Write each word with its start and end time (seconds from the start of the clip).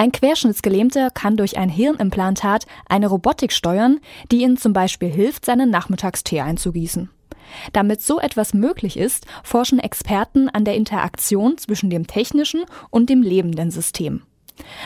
Ein 0.00 0.12
Querschnittsgelähmter 0.12 1.10
kann 1.10 1.36
durch 1.36 1.58
ein 1.58 1.68
Hirnimplantat 1.68 2.64
eine 2.88 3.08
Robotik 3.08 3.52
steuern, 3.52 4.00
die 4.32 4.40
ihm 4.40 4.56
zum 4.56 4.72
Beispiel 4.72 5.10
hilft, 5.10 5.44
seinen 5.44 5.68
Nachmittagstee 5.68 6.40
einzugießen. 6.40 7.10
Damit 7.74 8.00
so 8.00 8.18
etwas 8.18 8.54
möglich 8.54 8.96
ist, 8.96 9.26
forschen 9.44 9.78
Experten 9.78 10.48
an 10.48 10.64
der 10.64 10.76
Interaktion 10.76 11.58
zwischen 11.58 11.90
dem 11.90 12.06
technischen 12.06 12.64
und 12.88 13.10
dem 13.10 13.20
lebenden 13.20 13.70
System. 13.70 14.22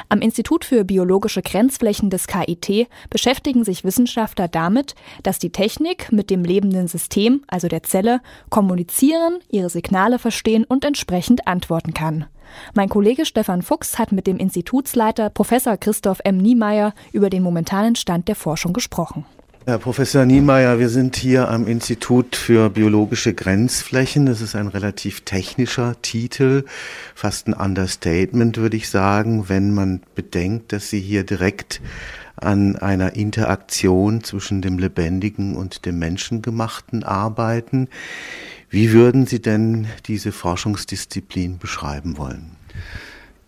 Am 0.08 0.21
Institut 0.21 0.64
für 0.64 0.84
biologische 0.84 1.43
Grenzflächen 1.43 2.11
des 2.11 2.27
KIT 2.27 2.88
beschäftigen 3.11 3.64
sich 3.64 3.84
Wissenschaftler 3.84 4.48
damit, 4.48 4.95
dass 5.22 5.39
die 5.39 5.50
Technik 5.50 6.12
mit 6.12 6.30
dem 6.30 6.45
lebenden 6.45 6.89
System, 6.89 7.43
also 7.48 7.68
der 7.68 7.82
Zelle, 7.82 8.21
kommunizieren, 8.50 9.39
ihre 9.50 9.71
Signale 9.71 10.18
verstehen 10.18 10.64
und 10.64 10.84
entsprechend 10.84 11.46
antworten 11.46 11.95
kann. 11.95 12.26
Mein 12.75 12.89
Kollege 12.89 13.26
Stefan 13.26 13.62
Fuchs 13.62 13.98
hat 13.98 14.12
mit 14.12 14.26
dem 14.26 14.36
Institutsleiter 14.36 15.30
Professor 15.30 15.77
Christoph 15.77 16.20
M. 16.25 16.36
Niemeyer 16.36 16.95
über 17.13 17.30
den 17.30 17.43
momentanen 17.43 17.96
Stand 17.96 18.29
der 18.29 18.36
Forschung 18.36 18.72
gesprochen. 18.72 19.25
Herr 19.67 19.79
Professor 19.79 20.27
Niemeyer, 20.27 20.79
wir 20.79 20.91
sind 20.91 21.17
hier 21.17 21.49
am 21.49 21.67
Institut 21.67 22.36
für 22.36 22.68
biologische 22.68 23.32
Grenzflächen. 23.32 24.27
Das 24.27 24.43
ist 24.43 24.55
ein 24.55 24.68
relativ 24.68 25.22
technischer 25.22 25.96
Titel, 26.03 26.67
fast 27.14 27.49
ein 27.49 27.55
Understatement, 27.55 28.58
würde 28.58 28.77
ich 28.77 28.91
sagen, 28.91 29.49
wenn 29.49 29.72
man 29.72 30.03
bedenkt, 30.14 30.75
dass 30.75 30.91
Sie 30.91 31.00
hier 31.00 31.25
direkt 31.25 31.81
an 32.36 32.77
einer 32.77 33.17
Interaktion 33.17 34.22
zwischen 34.22 34.61
dem 34.61 34.78
Lebendigen 34.78 35.56
und 35.56 35.86
dem 35.86 35.98
Menschengemachten 35.98 37.03
arbeiten. 37.03 37.89
Wie 38.69 38.92
würden 38.92 39.27
Sie 39.27 39.41
denn 39.41 39.86
diese 40.05 40.33
Forschungsdisziplin 40.33 41.56
beschreiben 41.56 42.19
wollen? 42.19 42.50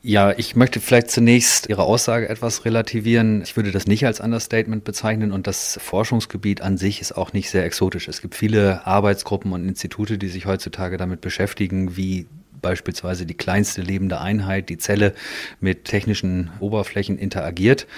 Ja, 0.09 0.33
ich 0.39 0.55
möchte 0.55 0.79
vielleicht 0.79 1.11
zunächst 1.11 1.69
Ihre 1.69 1.83
Aussage 1.83 2.29
etwas 2.29 2.65
relativieren. 2.65 3.43
Ich 3.43 3.57
würde 3.57 3.73
das 3.73 3.89
nicht 3.89 4.07
als 4.07 4.21
Understatement 4.21 4.85
bezeichnen 4.85 5.33
und 5.33 5.49
das 5.49 5.81
Forschungsgebiet 5.83 6.61
an 6.61 6.79
sich 6.79 7.01
ist 7.01 7.17
auch 7.17 7.33
nicht 7.33 7.51
sehr 7.51 7.65
exotisch. 7.65 8.07
Es 8.07 8.23
gibt 8.23 8.37
viele 8.37 8.87
Arbeitsgruppen 8.87 9.51
und 9.51 9.67
Institute, 9.67 10.17
die 10.17 10.29
sich 10.29 10.47
heutzutage 10.47 10.97
damit 10.97 11.23
beschäftigen, 11.23 11.97
wie 11.97 12.29
beispielsweise 12.63 13.27
die 13.27 13.35
kleinste 13.35 13.83
lebende 13.83 14.21
Einheit, 14.21 14.69
die 14.69 14.79
Zelle, 14.79 15.13
mit 15.59 15.87
technischen 15.87 16.53
Oberflächen 16.61 17.19
interagiert. 17.19 17.89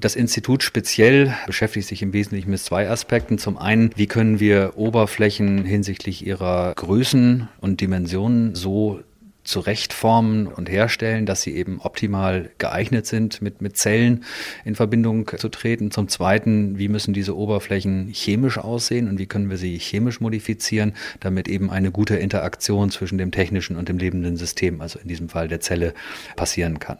Das 0.00 0.16
Institut 0.16 0.64
speziell 0.64 1.32
beschäftigt 1.46 1.86
sich 1.86 2.02
im 2.02 2.12
Wesentlichen 2.12 2.50
mit 2.50 2.58
zwei 2.58 2.90
Aspekten. 2.90 3.38
Zum 3.38 3.56
einen, 3.56 3.92
wie 3.94 4.08
können 4.08 4.40
wir 4.40 4.72
Oberflächen 4.74 5.64
hinsichtlich 5.64 6.26
ihrer 6.26 6.72
Größen 6.74 7.48
und 7.60 7.80
Dimensionen 7.80 8.56
so 8.56 9.00
zurechtformen 9.46 10.46
und 10.48 10.68
herstellen, 10.68 11.24
dass 11.24 11.42
sie 11.42 11.54
eben 11.54 11.80
optimal 11.80 12.50
geeignet 12.58 13.06
sind, 13.06 13.40
mit, 13.40 13.62
mit 13.62 13.76
Zellen 13.76 14.24
in 14.64 14.74
Verbindung 14.74 15.30
zu 15.38 15.48
treten. 15.48 15.90
Zum 15.90 16.08
Zweiten, 16.08 16.78
wie 16.78 16.88
müssen 16.88 17.14
diese 17.14 17.36
Oberflächen 17.36 18.08
chemisch 18.12 18.58
aussehen 18.58 19.08
und 19.08 19.18
wie 19.18 19.26
können 19.26 19.48
wir 19.48 19.56
sie 19.56 19.78
chemisch 19.78 20.20
modifizieren, 20.20 20.94
damit 21.20 21.48
eben 21.48 21.70
eine 21.70 21.90
gute 21.90 22.16
Interaktion 22.16 22.90
zwischen 22.90 23.18
dem 23.18 23.30
technischen 23.30 23.76
und 23.76 23.88
dem 23.88 23.98
lebenden 23.98 24.36
System, 24.36 24.80
also 24.80 24.98
in 24.98 25.08
diesem 25.08 25.28
Fall 25.28 25.48
der 25.48 25.60
Zelle, 25.60 25.94
passieren 26.34 26.78
kann. 26.78 26.98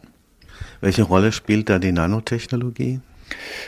Welche 0.79 1.03
Rolle 1.03 1.31
spielt 1.31 1.69
da 1.69 1.79
die 1.79 1.91
Nanotechnologie? 1.91 3.01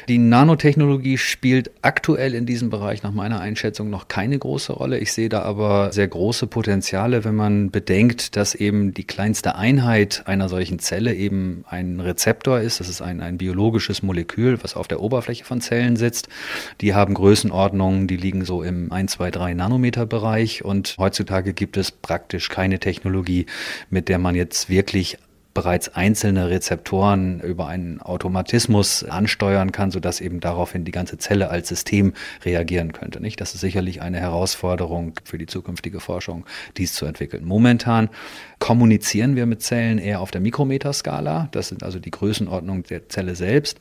Die 0.07 0.17
Nanotechnologie 0.17 1.17
spielt 1.17 1.71
aktuell 1.81 2.33
in 2.33 2.45
diesem 2.45 2.69
Bereich 2.69 3.03
nach 3.03 3.11
meiner 3.11 3.39
Einschätzung 3.39 3.89
noch 3.89 4.07
keine 4.07 4.39
große 4.39 4.73
Rolle. 4.73 4.99
Ich 4.99 5.13
sehe 5.13 5.29
da 5.29 5.41
aber 5.41 5.91
sehr 5.91 6.07
große 6.07 6.47
Potenziale, 6.47 7.23
wenn 7.23 7.35
man 7.35 7.69
bedenkt, 7.71 8.35
dass 8.35 8.55
eben 8.55 8.93
die 8.93 9.03
kleinste 9.03 9.55
Einheit 9.55 10.23
einer 10.25 10.49
solchen 10.49 10.79
Zelle 10.79 11.13
eben 11.13 11.63
ein 11.69 11.99
Rezeptor 11.99 12.59
ist. 12.59 12.79
Das 12.79 12.89
ist 12.89 13.01
ein, 13.01 13.21
ein 13.21 13.37
biologisches 13.37 14.01
Molekül, 14.01 14.57
was 14.63 14.75
auf 14.75 14.87
der 14.87 15.01
Oberfläche 15.01 15.43
von 15.43 15.61
Zellen 15.61 15.95
sitzt. 15.95 16.29
Die 16.81 16.93
haben 16.93 17.13
Größenordnungen, 17.13 18.07
die 18.07 18.17
liegen 18.17 18.45
so 18.45 18.63
im 18.63 18.91
1, 18.91 19.13
2, 19.13 19.31
3 19.31 19.53
Nanometer 19.53 20.05
Bereich 20.05 20.63
und 20.65 20.95
heutzutage 20.97 21.53
gibt 21.53 21.77
es 21.77 21.91
praktisch 21.91 22.49
keine 22.49 22.79
Technologie, 22.79 23.45
mit 23.89 24.09
der 24.09 24.17
man 24.17 24.35
jetzt 24.35 24.69
wirklich 24.69 25.17
bereits 25.53 25.89
einzelne 25.89 26.49
Rezeptoren 26.49 27.39
über 27.41 27.67
einen 27.67 28.01
Automatismus 28.01 29.03
ansteuern 29.03 29.71
kann, 29.71 29.91
sodass 29.91 30.21
eben 30.21 30.39
daraufhin 30.39 30.85
die 30.85 30.91
ganze 30.91 31.17
Zelle 31.17 31.49
als 31.49 31.67
System 31.67 32.13
reagieren 32.45 32.93
könnte. 32.93 33.19
Nicht? 33.19 33.41
Das 33.41 33.55
ist 33.55 33.61
sicherlich 33.61 34.01
eine 34.01 34.19
Herausforderung 34.19 35.13
für 35.23 35.37
die 35.37 35.47
zukünftige 35.47 35.99
Forschung, 35.99 36.45
dies 36.77 36.93
zu 36.93 37.05
entwickeln. 37.05 37.45
Momentan 37.45 38.09
kommunizieren 38.59 39.35
wir 39.35 39.45
mit 39.45 39.61
Zellen 39.63 39.97
eher 39.97 40.21
auf 40.21 40.31
der 40.31 40.41
Mikrometerskala. 40.41 41.49
Das 41.51 41.69
sind 41.69 41.83
also 41.83 41.99
die 41.99 42.11
Größenordnung 42.11 42.83
der 42.83 43.09
Zelle 43.09 43.35
selbst. 43.35 43.79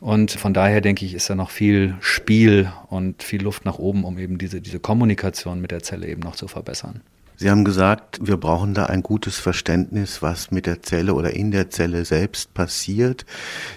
Und 0.00 0.30
von 0.30 0.54
daher 0.54 0.80
denke 0.80 1.04
ich, 1.04 1.14
ist 1.14 1.28
da 1.28 1.34
noch 1.34 1.50
viel 1.50 1.96
Spiel 2.00 2.72
und 2.88 3.22
viel 3.22 3.42
Luft 3.42 3.64
nach 3.64 3.78
oben, 3.78 4.04
um 4.04 4.18
eben 4.18 4.38
diese, 4.38 4.60
diese 4.60 4.80
Kommunikation 4.80 5.60
mit 5.60 5.70
der 5.70 5.82
Zelle 5.82 6.06
eben 6.08 6.22
noch 6.22 6.36
zu 6.36 6.48
verbessern. 6.48 7.02
Sie 7.36 7.50
haben 7.50 7.64
gesagt, 7.64 8.20
wir 8.22 8.36
brauchen 8.36 8.74
da 8.74 8.86
ein 8.86 9.02
gutes 9.02 9.38
Verständnis, 9.38 10.22
was 10.22 10.50
mit 10.50 10.66
der 10.66 10.82
Zelle 10.82 11.14
oder 11.14 11.34
in 11.34 11.50
der 11.50 11.70
Zelle 11.70 12.04
selbst 12.04 12.54
passiert. 12.54 13.26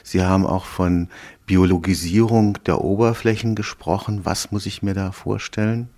Sie 0.03 0.21
haben 0.21 0.45
auch 0.45 0.65
von 0.65 1.09
Biologisierung 1.47 2.57
der 2.65 2.81
Oberflächen 2.81 3.55
gesprochen. 3.55 4.25
Was 4.25 4.51
muss 4.51 4.65
ich 4.65 4.83
mir 4.83 4.93
da 4.93 5.11
vorstellen? 5.11 5.89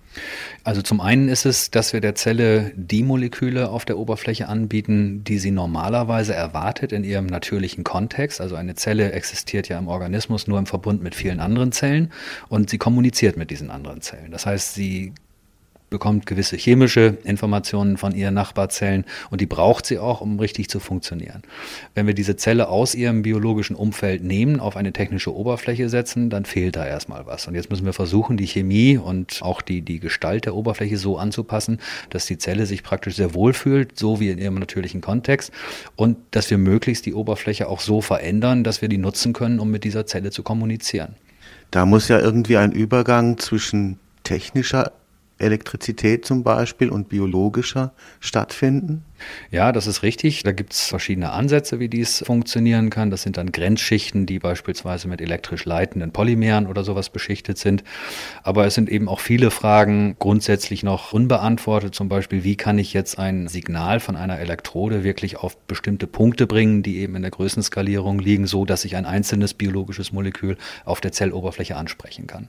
Also 0.64 0.82
zum 0.82 1.00
einen 1.00 1.28
ist 1.28 1.46
es, 1.46 1.70
dass 1.70 1.92
wir 1.92 2.00
der 2.00 2.14
Zelle 2.14 2.72
die 2.74 3.02
Moleküle 3.02 3.68
auf 3.68 3.84
der 3.84 3.96
Oberfläche 3.96 4.48
anbieten, 4.48 5.22
die 5.22 5.38
sie 5.38 5.52
normalerweise 5.52 6.34
erwartet 6.34 6.92
in 6.92 7.04
ihrem 7.04 7.26
natürlichen 7.26 7.84
Kontext. 7.84 8.40
Also 8.40 8.56
eine 8.56 8.74
Zelle 8.74 9.12
existiert 9.12 9.68
ja 9.68 9.78
im 9.78 9.88
Organismus 9.88 10.46
nur 10.46 10.58
im 10.58 10.66
Verbund 10.66 11.02
mit 11.02 11.14
vielen 11.14 11.40
anderen 11.40 11.72
Zellen 11.72 12.12
und 12.48 12.70
sie 12.70 12.78
kommuniziert 12.78 13.36
mit 13.36 13.50
diesen 13.50 13.70
anderen 13.70 14.00
Zellen. 14.00 14.32
Das 14.32 14.46
heißt, 14.46 14.74
sie 14.74 15.12
bekommt 15.90 16.24
gewisse 16.24 16.56
chemische 16.56 17.18
Informationen 17.24 17.96
von 17.96 18.14
ihren 18.14 18.34
Nachbarzellen 18.34 19.04
und 19.30 19.40
die 19.40 19.46
braucht 19.46 19.84
sie 19.84 19.98
auch, 19.98 20.20
um 20.20 20.38
richtig 20.38 20.70
zu 20.70 20.80
funktionieren. 20.80 21.42
Wenn 21.94 22.06
wir 22.06 22.14
diese 22.14 22.36
Zelle 22.36 22.68
aus 22.68 22.94
ihrem 22.94 23.22
biologischen 23.22 23.74
Umfeld 23.76 24.22
nehmen, 24.22 24.60
auf 24.60 24.76
eine 24.76 24.92
technische 24.92 25.34
Oberfläche 25.34 25.88
setzen, 25.88 26.30
dann 26.30 26.44
fehlt 26.44 26.76
da 26.76 26.86
erstmal 26.86 27.26
was. 27.26 27.48
Und 27.48 27.56
jetzt 27.56 27.70
müssen 27.70 27.84
wir 27.84 27.92
versuchen, 27.92 28.36
die 28.36 28.46
Chemie 28.46 28.96
und 28.96 29.40
auch 29.42 29.60
die, 29.60 29.82
die 29.82 29.98
Gestalt 29.98 30.46
der 30.46 30.54
Oberfläche 30.54 30.96
so 30.96 31.18
anzupassen, 31.18 31.80
dass 32.10 32.26
die 32.26 32.38
Zelle 32.38 32.66
sich 32.66 32.82
praktisch 32.82 33.16
sehr 33.16 33.34
wohl 33.34 33.52
fühlt, 33.52 33.98
so 33.98 34.20
wie 34.20 34.30
in 34.30 34.38
ihrem 34.38 34.54
natürlichen 34.54 35.00
Kontext 35.00 35.52
und 35.96 36.16
dass 36.30 36.50
wir 36.50 36.58
möglichst 36.58 37.04
die 37.06 37.14
Oberfläche 37.14 37.68
auch 37.68 37.80
so 37.80 38.00
verändern, 38.00 38.62
dass 38.62 38.80
wir 38.80 38.88
die 38.88 38.98
nutzen 38.98 39.32
können, 39.32 39.58
um 39.58 39.70
mit 39.70 39.82
dieser 39.82 40.06
Zelle 40.06 40.30
zu 40.30 40.44
kommunizieren. 40.44 41.16
Da 41.72 41.86
muss 41.86 42.08
ja 42.08 42.18
irgendwie 42.18 42.56
ein 42.56 42.72
Übergang 42.72 43.38
zwischen 43.38 43.98
technischer 44.24 44.92
Elektrizität 45.40 46.24
zum 46.24 46.42
Beispiel 46.42 46.88
und 46.90 47.08
biologischer 47.08 47.92
stattfinden? 48.20 49.04
Ja, 49.50 49.72
das 49.72 49.86
ist 49.86 50.02
richtig. 50.02 50.42
Da 50.42 50.52
gibt 50.52 50.72
es 50.72 50.86
verschiedene 50.86 51.32
Ansätze, 51.32 51.78
wie 51.78 51.88
dies 51.88 52.22
funktionieren 52.26 52.90
kann. 52.90 53.10
Das 53.10 53.22
sind 53.22 53.36
dann 53.36 53.52
Grenzschichten, 53.52 54.26
die 54.26 54.38
beispielsweise 54.38 55.08
mit 55.08 55.20
elektrisch 55.20 55.64
leitenden 55.64 56.12
Polymeren 56.12 56.66
oder 56.66 56.84
sowas 56.84 57.10
beschichtet 57.10 57.58
sind. 57.58 57.84
Aber 58.42 58.66
es 58.66 58.74
sind 58.74 58.88
eben 58.88 59.08
auch 59.08 59.20
viele 59.20 59.50
Fragen 59.50 60.16
grundsätzlich 60.18 60.82
noch 60.82 61.12
unbeantwortet. 61.12 61.94
Zum 61.94 62.08
Beispiel, 62.08 62.44
wie 62.44 62.56
kann 62.56 62.78
ich 62.78 62.92
jetzt 62.92 63.18
ein 63.18 63.48
Signal 63.48 64.00
von 64.00 64.16
einer 64.16 64.38
Elektrode 64.38 65.04
wirklich 65.04 65.36
auf 65.36 65.56
bestimmte 65.56 66.06
Punkte 66.06 66.46
bringen, 66.46 66.82
die 66.82 66.98
eben 66.98 67.16
in 67.16 67.22
der 67.22 67.30
Größenskalierung 67.30 68.18
liegen, 68.18 68.46
so 68.46 68.64
dass 68.64 68.84
ich 68.84 68.96
ein 68.96 69.06
einzelnes 69.06 69.54
biologisches 69.54 70.12
Molekül 70.12 70.56
auf 70.84 71.00
der 71.00 71.12
Zelloberfläche 71.12 71.76
ansprechen 71.76 72.26
kann. 72.26 72.48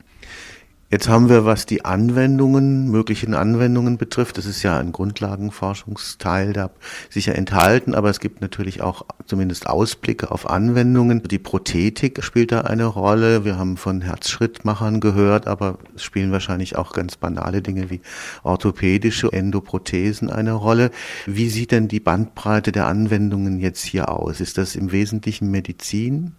Jetzt 0.92 1.08
haben 1.08 1.30
wir, 1.30 1.46
was 1.46 1.66
die 1.66 1.86
Anwendungen, 1.86 2.92
möglichen 2.92 3.34
Anwendungen 3.34 3.98
betrifft, 3.98 4.38
das 4.38 4.46
ist 4.46 4.62
ja 4.62 4.78
ein 4.78 4.92
Grundlagenforschungsteil 4.92 6.52
da 6.52 6.70
sicher 7.10 7.34
enthalten, 7.34 7.96
aber 7.96 8.10
es 8.10 8.20
gibt 8.20 8.42
natürlich 8.42 8.82
auch 8.82 9.06
zumindest 9.26 9.68
Ausblicke 9.68 10.32
auf 10.32 10.50
Anwendungen. 10.50 11.24
Die 11.24 11.40
Prothetik 11.40 12.22
spielt 12.26 12.52
da 12.52 12.62
eine 12.62 12.84
Rolle. 12.84 13.46
Wir 13.46 13.58
haben 13.58 13.78
von 13.78 14.02
Herzschrittmachern 14.02 15.00
gehört, 15.00 15.48
aber 15.48 15.78
es 15.96 16.04
spielen 16.04 16.34
wahrscheinlich 16.34 16.76
auch 16.76 16.92
ganz 16.92 17.16
banale 17.16 17.62
Dinge 17.62 17.90
wie 17.90 18.02
orthopädische 18.44 19.32
Endoprothesen 19.32 20.30
eine 20.30 20.52
Rolle. 20.52 20.92
Wie 21.26 21.48
sieht 21.48 21.72
denn 21.72 21.88
die 21.88 22.02
Bandbreite 22.02 22.74
der 22.74 22.88
Anwendungen 22.88 23.62
jetzt 23.62 23.86
hier 23.86 24.10
aus? 24.10 24.42
Ist 24.42 24.58
das 24.58 24.76
im 24.76 24.92
Wesentlichen 24.92 25.52
Medizin? 25.52 26.34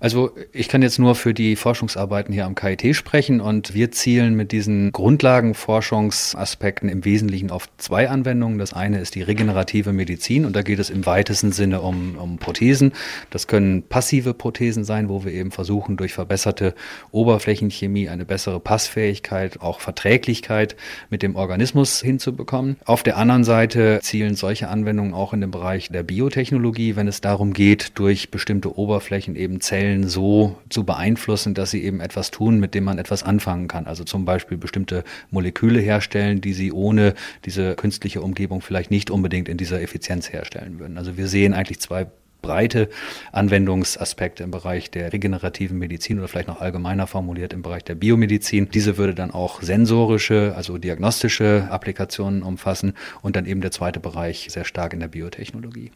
Also 0.00 0.32
ich 0.52 0.68
kann 0.68 0.82
jetzt 0.82 0.98
nur 0.98 1.14
für 1.14 1.32
die 1.32 1.56
Forschungsarbeiten 1.56 2.34
hier 2.34 2.44
am 2.44 2.54
KIT 2.54 2.94
sprechen 2.94 3.40
und 3.40 3.72
wir 3.72 3.85
wir 3.86 3.92
zielen 3.92 4.34
mit 4.34 4.50
diesen 4.50 4.90
Grundlagenforschungsaspekten 4.90 6.88
im 6.88 7.04
Wesentlichen 7.04 7.52
auf 7.52 7.68
zwei 7.76 8.10
Anwendungen. 8.10 8.58
Das 8.58 8.72
eine 8.72 8.98
ist 8.98 9.14
die 9.14 9.22
regenerative 9.22 9.92
Medizin 9.92 10.44
und 10.44 10.56
da 10.56 10.62
geht 10.62 10.80
es 10.80 10.90
im 10.90 11.06
weitesten 11.06 11.52
Sinne 11.52 11.82
um, 11.82 12.18
um 12.18 12.38
Prothesen. 12.38 12.92
Das 13.30 13.46
können 13.46 13.84
passive 13.84 14.34
Prothesen 14.34 14.82
sein, 14.82 15.08
wo 15.08 15.24
wir 15.24 15.30
eben 15.32 15.52
versuchen, 15.52 15.96
durch 15.96 16.14
verbesserte 16.14 16.74
Oberflächenchemie 17.12 18.08
eine 18.08 18.24
bessere 18.24 18.58
Passfähigkeit, 18.58 19.60
auch 19.60 19.78
Verträglichkeit 19.78 20.74
mit 21.08 21.22
dem 21.22 21.36
Organismus 21.36 22.00
hinzubekommen. 22.00 22.78
Auf 22.86 23.04
der 23.04 23.18
anderen 23.18 23.44
Seite 23.44 24.00
zielen 24.02 24.34
solche 24.34 24.66
Anwendungen 24.66 25.14
auch 25.14 25.32
in 25.32 25.40
den 25.40 25.52
Bereich 25.52 25.90
der 25.90 26.02
Biotechnologie, 26.02 26.96
wenn 26.96 27.06
es 27.06 27.20
darum 27.20 27.52
geht, 27.52 27.92
durch 28.00 28.32
bestimmte 28.32 28.76
Oberflächen 28.76 29.36
eben 29.36 29.60
Zellen 29.60 30.08
so 30.08 30.58
zu 30.70 30.82
beeinflussen, 30.82 31.54
dass 31.54 31.70
sie 31.70 31.84
eben 31.84 32.00
etwas 32.00 32.32
tun, 32.32 32.58
mit 32.58 32.74
dem 32.74 32.82
man 32.82 32.98
etwas 32.98 33.22
anfangen 33.22 33.68
kann. 33.68 33.75
Also 33.84 34.04
zum 34.04 34.24
Beispiel 34.24 34.56
bestimmte 34.56 35.04
Moleküle 35.30 35.80
herstellen, 35.80 36.40
die 36.40 36.54
sie 36.54 36.72
ohne 36.72 37.14
diese 37.44 37.74
künstliche 37.74 38.22
Umgebung 38.22 38.62
vielleicht 38.62 38.90
nicht 38.90 39.10
unbedingt 39.10 39.48
in 39.48 39.58
dieser 39.58 39.82
Effizienz 39.82 40.32
herstellen 40.32 40.78
würden. 40.78 40.96
Also 40.96 41.16
wir 41.16 41.28
sehen 41.28 41.52
eigentlich 41.52 41.80
zwei 41.80 42.06
breite 42.46 42.88
Anwendungsaspekte 43.32 44.44
im 44.44 44.50
Bereich 44.50 44.90
der 44.90 45.12
regenerativen 45.12 45.78
Medizin 45.78 46.18
oder 46.18 46.28
vielleicht 46.28 46.48
noch 46.48 46.60
allgemeiner 46.60 47.06
formuliert 47.06 47.52
im 47.52 47.62
Bereich 47.62 47.84
der 47.84 47.96
Biomedizin. 47.96 48.68
Diese 48.70 48.96
würde 48.96 49.14
dann 49.14 49.32
auch 49.32 49.62
sensorische, 49.62 50.54
also 50.56 50.78
diagnostische 50.78 51.68
Applikationen 51.70 52.42
umfassen 52.42 52.94
und 53.20 53.36
dann 53.36 53.46
eben 53.46 53.60
der 53.60 53.72
zweite 53.72 54.00
Bereich 54.00 54.46
sehr 54.48 54.64
stark 54.64 54.92
in 54.92 55.00
der 55.00 55.08
Biotechnologie. 55.08 55.90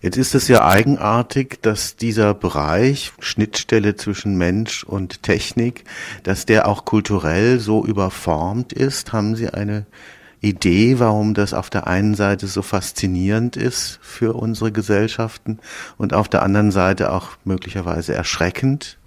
Jetzt 0.00 0.18
ist 0.18 0.34
es 0.34 0.48
ja 0.48 0.66
eigenartig, 0.66 1.58
dass 1.62 1.96
dieser 1.96 2.34
Bereich, 2.34 3.12
Schnittstelle 3.18 3.96
zwischen 3.96 4.36
Mensch 4.36 4.84
und 4.84 5.22
Technik, 5.22 5.84
dass 6.22 6.46
der 6.46 6.68
auch 6.68 6.84
kulturell 6.84 7.58
so 7.60 7.84
überformt 7.84 8.72
ist. 8.72 9.12
Haben 9.12 9.36
Sie 9.36 9.48
eine 9.48 9.86
Idee, 10.40 10.98
warum 10.98 11.34
das 11.34 11.54
auf 11.54 11.70
der 11.70 11.86
einen 11.86 12.14
Seite 12.14 12.46
so 12.46 12.62
faszinierend 12.62 13.56
ist 13.56 13.98
für 14.02 14.34
unsere 14.34 14.70
Gesellschaften 14.70 15.58
und 15.96 16.12
auf 16.12 16.28
der 16.28 16.42
anderen 16.42 16.70
Seite 16.70 17.10
auch 17.10 17.30
möglicherweise 17.44 18.14
erschreckend? 18.14 18.98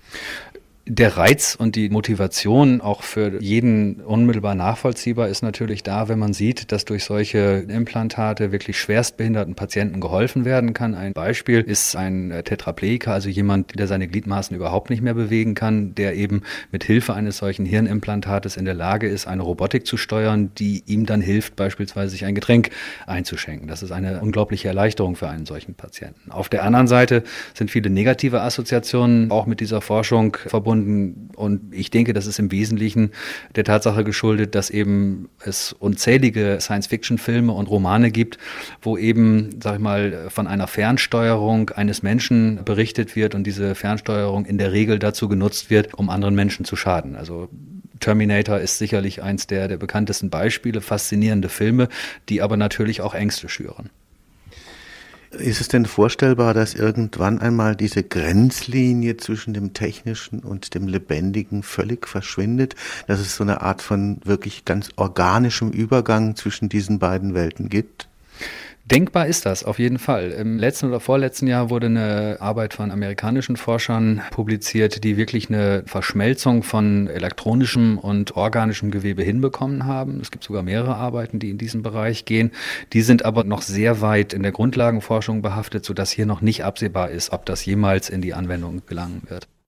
Der 0.90 1.18
Reiz 1.18 1.56
und 1.56 1.76
die 1.76 1.90
Motivation 1.90 2.82
auch 2.82 3.04
für 3.04 3.40
jeden 3.42 4.02
unmittelbar 4.02 4.56
nachvollziehbar 4.56 5.28
ist 5.28 5.44
natürlich 5.44 5.84
da, 5.84 6.10
wenn 6.10 6.18
man 6.18 6.34
sieht, 6.34 6.72
dass 6.72 6.84
durch 6.84 7.04
solche 7.04 7.64
Implantate 7.68 8.52
wirklich 8.52 8.80
schwerstbehinderten 8.80 9.54
Patienten 9.54 10.02
geholfen 10.02 10.46
werden 10.46 10.74
kann. 10.74 10.96
Ein 10.96 11.14
Beispiel 11.14 11.62
ist 11.62 11.96
ein 11.96 12.34
Tetraplegiker, 12.44 13.14
also 13.14 13.30
jemand, 13.30 13.78
der 13.78 13.86
seine 13.86 14.08
Gliedmaßen 14.08 14.56
überhaupt 14.56 14.90
nicht 14.90 15.04
mehr 15.04 15.14
bewegen 15.14 15.54
kann, 15.54 15.94
der 15.94 16.16
eben 16.16 16.42
mit 16.72 16.84
Hilfe 16.84 17.14
eines 17.14 17.38
solchen 17.38 17.68
Hirnimplantates 17.68 18.58
in 18.58 18.66
der 18.66 18.74
Lage 18.74 19.08
ist, 19.08 19.28
eine 19.28 19.44
Robotik 19.44 19.86
zu 19.86 19.96
steuern, 19.96 20.50
die 20.58 20.84
ihm 20.88 21.06
dann 21.06 21.22
hilft, 21.22 21.56
beispielsweise 21.56 22.10
sich 22.10 22.26
ein 22.26 22.34
Getränk 22.34 22.72
einzuschenken. 23.06 23.68
Das 23.68 23.84
ist 23.84 23.92
eine 23.92 24.22
unglaubliche 24.22 24.70
Erleichterung 24.70 25.16
für 25.16 25.30
einen 25.30 25.46
solchen 25.46 25.76
Patienten. 25.76 26.32
Auf 26.32 26.50
der 26.50 26.64
anderen 26.64 26.88
Seite 26.88 27.22
sind 27.54 27.70
viele 27.70 27.92
negative 27.92 28.42
Assoziationen 28.42 29.30
auch 29.30 29.46
mit 29.46 29.60
dieser 29.60 29.82
Forschung 29.82 30.36
verbunden 30.48 30.79
verbunden. 30.80 31.30
Und 31.36 31.74
ich 31.74 31.90
denke, 31.90 32.14
das 32.14 32.28
ist 32.28 32.40
im 32.40 32.52
Wesentlichen 32.52 33.12
der 33.56 33.64
Tatsache 33.64 34.04
geschuldet, 34.04 34.56
dass 34.56 34.70
eben 34.70 35.30
es 35.44 35.74
unzählige 35.74 36.58
Science-Fiction-Filme 36.60 37.52
und 37.52 37.68
Romane 37.70 38.12
gibt, 38.12 38.38
wo 38.82 38.98
eben, 38.98 39.62
sag 39.62 39.76
ich 39.76 39.80
mal, 39.80 40.30
von 40.30 40.48
einer 40.48 40.68
Fernsteuerung 40.68 41.70
eines 41.72 42.04
Menschen 42.04 42.64
berichtet 42.66 43.16
wird 43.16 43.36
und 43.36 43.46
diese 43.46 43.76
Fernsteuerung 43.76 44.46
in 44.46 44.58
der 44.58 44.72
Regel 44.72 45.00
dazu 45.00 45.28
genutzt 45.28 45.70
wird, 45.70 45.94
um 45.94 46.10
anderen 46.10 46.36
Menschen 46.36 46.66
zu 46.66 46.76
schaden. 46.76 47.16
Also 47.16 47.50
Terminator 48.00 48.60
ist 48.60 48.78
sicherlich 48.78 49.22
eins 49.22 49.48
der, 49.48 49.68
der 49.68 49.78
bekanntesten 49.78 50.30
Beispiele, 50.30 50.82
faszinierende 50.82 51.50
Filme, 51.50 51.90
die 52.30 52.42
aber 52.42 52.56
natürlich 52.56 53.02
auch 53.02 53.14
Ängste 53.14 53.50
schüren. 53.50 53.90
Ist 55.32 55.62
es 55.62 55.68
denn 55.68 55.86
vorstellbar, 55.86 56.56
dass 56.56 56.74
irgendwann 56.74 57.40
einmal 57.40 57.76
diese 57.76 58.02
Grenzlinie 58.04 59.18
zwischen 59.18 59.54
dem 59.54 59.74
Technischen 59.74 60.40
und 60.40 60.74
dem 60.74 60.88
Lebendigen 60.88 61.62
völlig 61.62 62.08
verschwindet, 62.08 62.76
dass 63.06 63.20
es 63.20 63.36
so 63.36 63.44
eine 63.44 63.62
Art 63.62 63.84
von 63.84 64.20
wirklich 64.24 64.66
ganz 64.66 64.90
organischem 64.96 65.70
Übergang 65.70 66.36
zwischen 66.36 66.68
diesen 66.68 66.98
beiden 66.98 67.36
Welten 67.36 67.70
gibt? 67.70 68.10
Denkbar 68.92 69.28
ist 69.28 69.46
das 69.46 69.64
auf 69.64 69.78
jeden 69.78 70.00
Fall. 70.00 70.32
Im 70.32 70.58
letzten 70.58 70.88
oder 70.88 71.00
vorletzten 71.00 71.46
Jahr 71.46 71.70
wurde 71.70 71.86
eine 71.86 72.38
Arbeit 72.40 72.74
von 72.74 72.90
amerikanischen 72.90 73.56
Forschern 73.56 74.24
publiziert, 74.32 75.04
die 75.04 75.16
wirklich 75.16 75.50
eine 75.50 75.84
Verschmelzung 75.86 76.64
von 76.64 77.06
elektronischem 77.06 78.00
und 78.00 78.36
organischem 78.36 78.90
Gewebe 78.90 79.22
hinbekommen 79.22 79.86
haben. 79.86 80.20
Es 80.22 80.32
gibt 80.32 80.44
sogar 80.44 80.64
mehrere 80.64 80.96
Arbeiten, 80.96 81.38
die 81.38 81.52
in 81.52 81.60
diesen 81.60 81.84
Bereich 81.84 82.26
gehen. 82.26 82.50
Die 82.92 83.04
sind 83.04 83.26
aber 83.26 83.44
noch 83.44 83.62
sehr 83.62 84.02
weit 84.02 84.34
in 84.34 84.42
der 84.42 84.54
Grundlagenforschung 84.54 85.44
behaftet, 85.44 85.86
sodass 85.86 86.10
hier 86.10 86.26
noch 86.26 86.42
nicht 86.42 86.64
absehbar 86.64 87.12
ist, 87.12 87.32
ob 87.32 87.46
das 87.46 87.64
jemals 87.66 88.10
in 88.10 88.24
die 88.24 88.34
Anwendung 88.34 88.82
gelangen 88.88 89.22
wird. 89.28 89.50